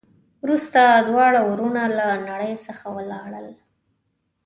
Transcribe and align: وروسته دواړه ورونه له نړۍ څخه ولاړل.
وروسته 0.43 0.79
دواړه 1.07 1.39
ورونه 1.49 1.83
له 1.97 2.07
نړۍ 2.29 2.53
څخه 2.65 2.85
ولاړل. 2.97 3.47